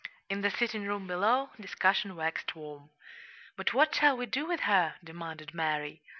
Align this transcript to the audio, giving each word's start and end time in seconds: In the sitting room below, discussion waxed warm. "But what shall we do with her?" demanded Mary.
In 0.31 0.41
the 0.41 0.49
sitting 0.49 0.87
room 0.87 1.05
below, 1.05 1.51
discussion 1.59 2.15
waxed 2.15 2.55
warm. 2.55 2.89
"But 3.55 3.71
what 3.75 3.93
shall 3.93 4.17
we 4.17 4.25
do 4.25 4.47
with 4.47 4.61
her?" 4.61 4.95
demanded 5.03 5.53
Mary. 5.53 6.01